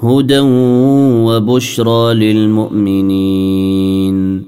هدى 0.00 0.38
وبشرى 1.28 2.14
للمؤمنين 2.14 4.42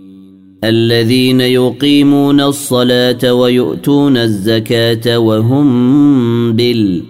الذين 0.64 1.40
يقيمون 1.40 2.40
الصلاه 2.40 3.34
ويؤتون 3.34 4.16
الزكاه 4.16 5.18
وهم 5.18 5.76
بال 6.52 7.09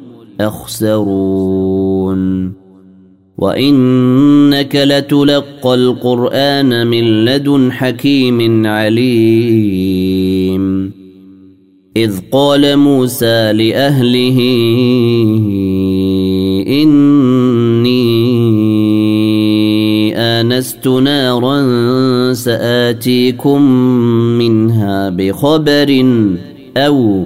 أخسرون 0.47 2.51
وإنك 3.37 4.75
لتلقى 4.75 5.73
القرآن 5.75 6.87
من 6.87 7.03
لدن 7.25 7.71
حكيم 7.71 8.65
عليم 8.67 10.91
إذ 11.97 12.19
قال 12.31 12.77
موسى 12.77 13.53
لأهله 13.53 14.37
إني 16.83 18.21
آنست 20.17 20.87
نارا 20.87 21.61
سآتيكم 22.33 23.61
منها 24.37 25.09
بخبر 25.09 26.05
أو 26.77 27.25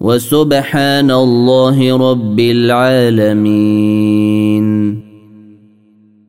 وسبحان 0.00 1.10
الله 1.10 2.10
رب 2.10 2.40
العالمين 2.40 3.48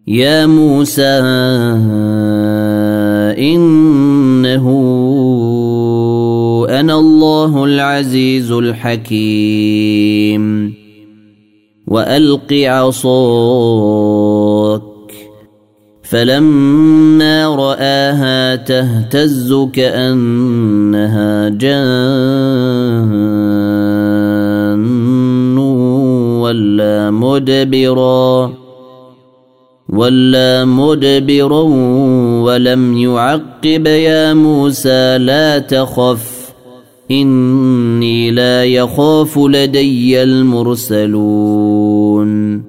يا 0.08 0.46
موسى 0.46 1.20
انه 3.38 4.66
انا 6.70 7.00
الله 7.00 7.64
العزيز 7.66 8.52
الحكيم 8.52 10.74
والق 11.88 12.54
عصاك 12.54 13.06
فلما 16.10 17.48
رآها 17.56 18.56
تهتز 18.56 19.54
كأنها 19.74 21.50
جان 21.50 23.20
ولا 26.42 27.12
مدبرا 27.12 28.54
ولا 29.90 30.66
مدبرا 30.66 31.62
ولم 32.44 32.98
يعقب 32.98 33.86
يا 33.88 34.34
موسى 34.34 35.18
لا 35.18 35.60
تخف 35.60 36.50
إني 37.12 38.32
لا 38.32 38.64
يخاف 38.66 39.38
لدي 39.38 40.24
المرسلون 40.24 42.69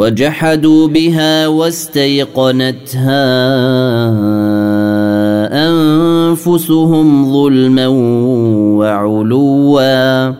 وجحدوا 0.00 0.88
بها 0.88 1.46
واستيقنتها 1.48 3.26
انفسهم 5.68 7.32
ظلما 7.32 7.86
وعلوا 8.78 10.32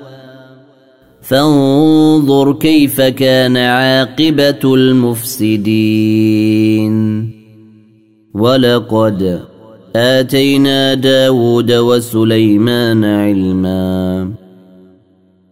فانظر 1.23 2.53
كيف 2.53 3.01
كان 3.01 3.57
عاقبه 3.57 4.75
المفسدين 4.75 6.91
ولقد 8.35 9.41
اتينا 9.97 10.95
داود 10.95 11.73
وسليمان 11.73 13.05
علما 13.05 14.20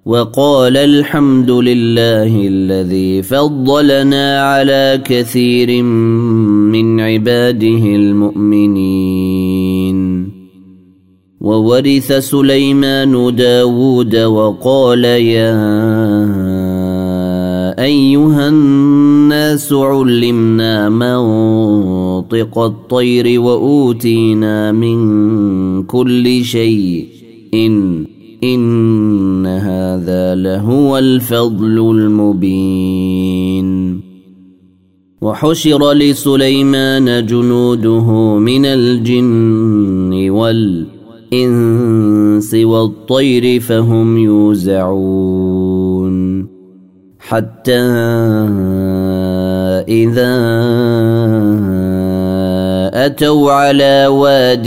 وقال 0.09 0.77
الحمد 0.77 1.51
لله 1.51 2.47
الذي 2.49 3.23
فضلنا 3.23 4.41
على 4.43 5.01
كثير 5.05 5.83
من 5.83 7.01
عباده 7.01 7.69
المؤمنين 7.79 9.39
وورث 11.41 12.13
سليمان 12.13 13.35
داود 13.37 14.17
وقال 14.17 15.05
يا 15.05 15.61
أيها 17.85 18.49
الناس 18.49 19.73
علمنا 19.73 20.89
منطق 20.89 22.59
الطير 22.59 23.41
وأوتينا 23.41 24.73
من 24.73 24.99
كل 25.83 26.45
شيء 26.45 27.07
إن 27.55 28.05
إن 28.45 29.47
هذا 29.47 30.35
لهو 30.35 30.99
الفضل 30.99 31.79
المبين 31.91 34.01
وحشر 35.23 35.93
لسليمان 35.93 37.27
جنوده 37.27 38.37
من 38.39 38.67
الجن 38.67 40.31
والإنس 40.31 42.55
والطير 42.55 43.61
فهم 43.61 44.19
يوزعون 44.19 46.47
حتى 47.19 47.81
إذا 49.83 50.39
أتوا 53.07 53.53
على 53.53 54.07
واد 54.07 54.67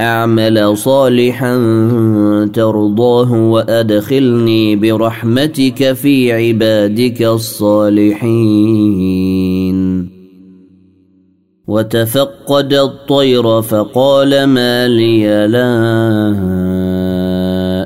اعمل 0.00 0.76
صالحا 0.76 1.54
ترضاه 2.54 3.32
وادخلني 3.32 4.76
برحمتك 4.76 5.92
في 5.92 6.32
عبادك 6.32 7.22
الصالحين 7.22 8.48
وتفقد 11.68 12.72
الطير 12.72 13.62
فقال 13.62 14.44
ما 14.44 14.88
لي 14.88 15.46
لا 15.46 16.67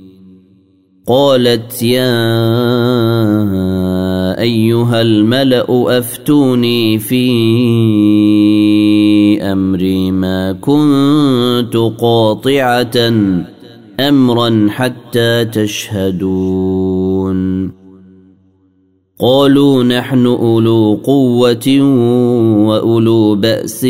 قالت 1.13 1.83
يا 1.83 4.39
ايها 4.41 5.01
الملا 5.01 5.65
افتوني 5.99 6.99
في 6.99 7.23
امري 9.43 10.11
ما 10.11 10.51
كنت 10.61 11.77
قاطعه 12.01 13.13
امرا 13.99 14.67
حتى 14.69 15.45
تشهدون 15.45 17.71
قالوا 19.19 19.83
نحن 19.83 20.25
اولو 20.25 20.99
قوه 21.03 21.67
واولو 22.67 23.35
باس 23.35 23.85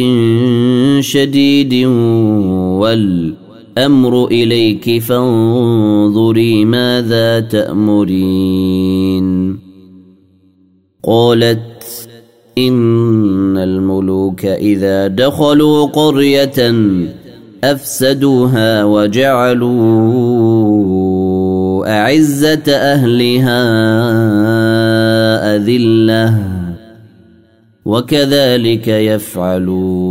شديد 1.01 1.86
وال 2.75 3.40
الامر 3.78 4.28
اليك 4.28 5.00
فانظري 5.01 6.66
ماذا 6.66 7.40
تامرين 7.40 9.60
قالت 11.04 11.84
ان 12.58 13.58
الملوك 13.58 14.46
اذا 14.46 15.08
دخلوا 15.08 15.86
قريه 15.86 16.74
افسدوها 17.63 18.84
وجعلوا 18.84 19.72
اعزه 21.88 22.63
اهلها 22.68 23.62
اذله 25.56 26.44
وكذلك 27.86 28.88
يفعلون 28.88 30.11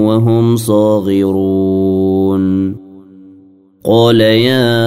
وهم 0.07 0.57
صاغرون 0.57 2.77
قال 3.85 4.21
يا 4.21 4.87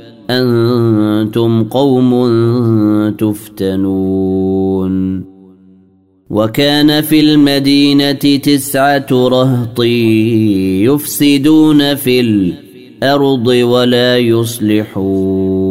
أنتم 0.31 1.63
قوم 1.63 2.11
تفتنون 3.17 5.23
وكان 6.29 7.01
في 7.01 7.19
المدينة 7.19 8.11
تسعة 8.43 9.05
رهط 9.11 9.79
يفسدون 10.87 11.95
في 11.95 12.19
الأرض 12.19 13.47
ولا 13.47 14.17
يصلحون 14.17 15.70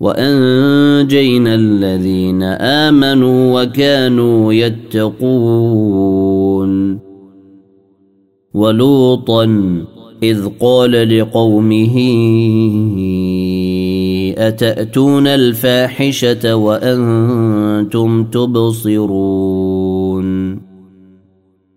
وانجينا 0.00 1.54
الذين 1.54 2.42
امنوا 2.42 3.62
وكانوا 3.62 4.52
يتقون 4.52 6.98
ولوطا 8.54 9.62
اذ 10.22 10.48
قال 10.60 11.18
لقومه 11.18 11.94
اتاتون 14.38 15.26
الفاحشه 15.26 16.54
وانتم 16.56 18.24
تبصرون 18.24 19.75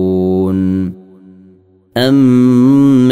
أمن 1.97 3.11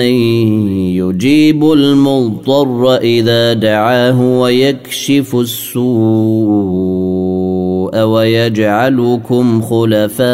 يجيب 0.95 1.63
المضطر 1.71 2.95
إذا 2.97 3.53
دعاه 3.53 4.39
ويكشف 4.39 5.35
السوء 5.35 8.01
ويجعلكم 8.03 9.61
خلفاء 9.61 10.29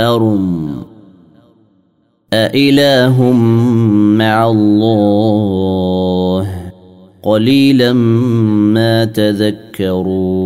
الأرم 0.00 0.70
أإله 2.32 3.32
مع 4.16 4.50
الله 4.50 6.46
قليلا 7.22 7.92
ما 8.72 9.04
تذكرون 9.04 10.45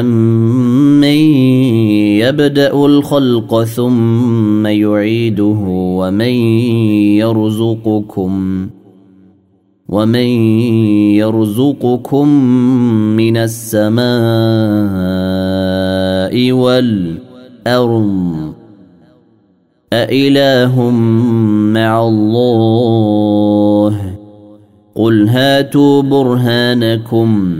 أمن 0.00 1.04
يبدأ 2.24 2.72
الخلق 2.74 3.62
ثم 3.62 4.66
يعيده 4.66 5.58
ومن 5.70 6.34
يرزقكم 7.20 8.66
ومن 9.88 10.26
يرزقكم 11.20 12.28
من 13.16 13.36
السماء 13.36 14.02
والأرض 16.52 18.52
أإله 19.92 20.90
مع 21.74 21.92
الله 22.08 24.14
قل 24.94 25.28
هاتوا 25.28 26.02
برهانكم 26.02 27.56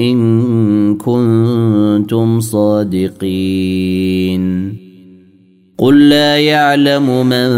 ان 0.00 0.96
كنتم 0.96 2.40
صادقين 2.40 4.76
قل 5.78 6.08
لا 6.08 6.38
يعلم 6.38 7.26
من 7.26 7.48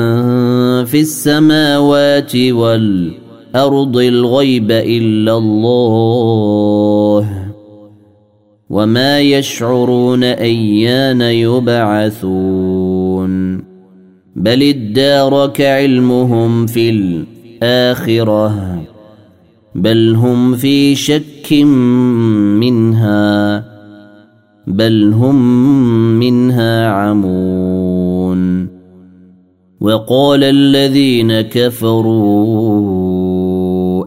في 0.85 1.01
السماوات 1.01 2.37
والارض 2.37 3.96
الغيب 3.96 4.70
الا 4.70 5.37
الله 5.38 7.48
وما 8.70 9.20
يشعرون 9.20 10.24
ايان 10.24 11.20
يبعثون 11.20 13.64
بل 14.37 14.62
ادارك 14.62 15.61
علمهم 15.61 16.66
في 16.66 16.90
الاخره 16.90 18.83
بل 19.74 20.14
هم 20.14 20.55
في 20.57 20.94
شك 20.94 21.38
شك 21.48 21.54
منها 22.62 23.38
بل 24.66 25.12
هم 25.12 25.42
منها 26.18 26.88
عمون 26.88 28.68
وقال 29.80 30.44
الذين 30.44 31.40
كفروا 31.40 32.68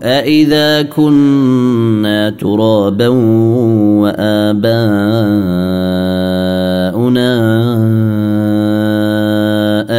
أإذا 0.03 0.81
كنا 0.81 2.29
ترابا 2.29 3.07
وآباؤنا 3.07 4.51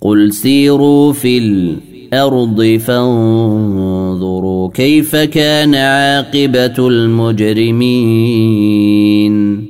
قل 0.00 0.32
سيروا 0.32 1.12
في 1.12 1.38
الارض 1.38 2.62
فانظروا 2.84 4.70
كيف 4.70 5.16
كان 5.16 5.74
عاقبه 5.74 6.88
المجرمين 6.88 9.69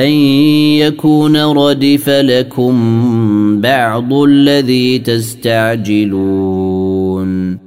أن 0.00 0.10
يكون 0.80 1.36
ردف 1.36 2.08
لكم 2.08 2.74
بعض 3.60 4.10
الذي 4.14 4.98
تستعجلون 4.98 7.58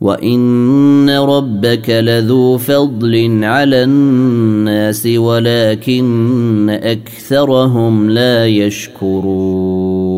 وإن 0.00 1.10
ربك 1.10 1.90
لذو 1.90 2.58
فضل 2.58 3.40
على 3.44 3.82
الناس 3.84 5.06
ولكن 5.06 6.70
أكثرهم 6.70 8.10
لا 8.10 8.46
يشكرون 8.46 10.08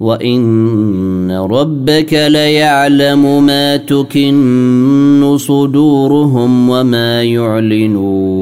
وان 0.00 1.30
ربك 1.30 2.12
ليعلم 2.28 3.46
ما 3.46 3.76
تكن 3.76 5.36
صدورهم 5.38 6.68
وما 6.68 7.22
يعلنون 7.22 8.41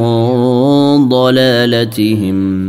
ضلالتهم 1.09 2.68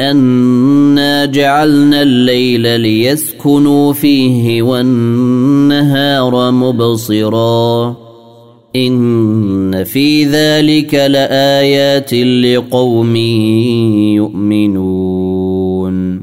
أنا 0.00 1.24
جعلنا 1.24 2.02
الليل 2.02 2.80
ليسكنوا 2.80 3.92
فيه 3.92 4.62
والنهار 4.62 6.50
مبصرا 6.50 7.96
إن 8.76 9.84
في 9.84 10.24
ذلك 10.24 10.94
لآيات 10.94 12.14
لقوم 12.14 13.16
يؤمنون 14.56 16.22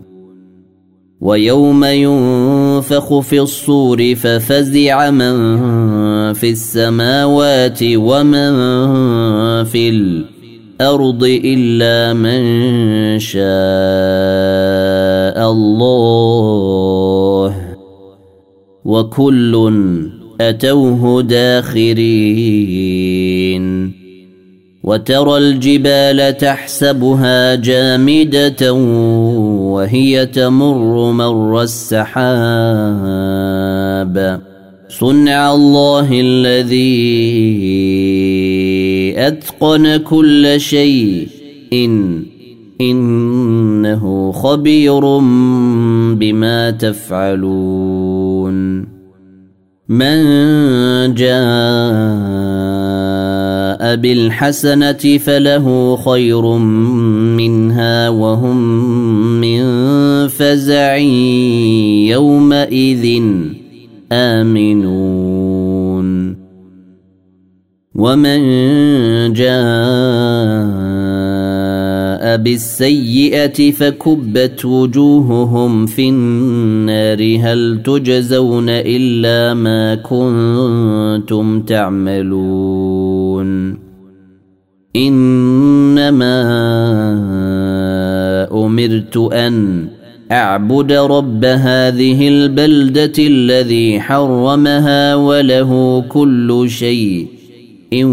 ويوم 1.22 1.84
ينفخ 1.86 3.20
في 3.20 3.40
الصور 3.42 4.16
ففزع 4.16 5.12
من 5.12 5.36
في 6.34 6.50
السماوات 6.50 7.80
ومن 7.84 8.54
في 9.66 9.90
الأرض 9.90 10.37
الارض 10.82 11.24
الا 11.46 12.14
من 12.14 12.40
شاء 13.20 13.44
الله 15.52 17.56
وكل 18.86 19.82
اتوه 20.42 21.22
داخرين 21.22 23.94
وترى 24.84 25.38
الجبال 25.38 26.38
تحسبها 26.38 27.56
جامده 27.56 28.74
وهي 28.74 30.26
تمر 30.26 31.12
مر 31.12 31.62
السحاب 31.62 34.47
صنع 35.00 35.54
الله 35.54 36.08
الذي 36.12 36.98
اتقن 39.28 39.98
كل 39.98 40.54
شيء 40.58 41.28
إن 41.74 42.24
انه 42.82 44.32
خبير 44.32 45.00
بما 46.16 46.72
تفعلون 46.80 48.78
من 49.90 50.16
جاء 51.14 51.38
بالحسنه 53.96 55.18
فله 55.18 55.96
خير 55.96 56.58
منها 57.38 58.10
وهم 58.10 58.62
من 59.42 59.64
فزع 60.28 60.96
يومئذ 62.12 63.22
امنون 64.12 66.38
ومن 67.96 68.40
جاء 69.34 69.58
بالسيئه 72.38 73.72
فكبت 73.72 74.66
وجوههم 74.66 75.86
في 75.86 76.10
النار 76.10 77.40
هل 77.42 77.82
تجزون 77.86 78.66
الا 78.70 79.54
ما 79.54 79.96
كنتم 79.96 81.62
تعملون 81.62 83.78
انما 84.96 86.42
امرت 88.66 89.18
ان 89.18 89.88
اعبد 90.32 90.92
رب 90.92 91.46
هذه 91.46 92.28
البلده 92.28 93.14
الذي 93.20 94.00
حرمها 94.00 95.16
وله 95.16 96.02
كل 96.10 96.66
شيء 96.70 97.28
إن 97.94 98.04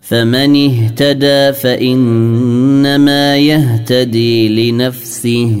فمن 0.00 0.66
اهتدى 0.70 1.52
فانما 1.52 3.36
يهتدي 3.38 4.70
لنفسه 4.70 5.60